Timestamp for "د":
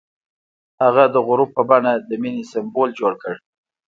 1.13-1.15, 2.09-2.11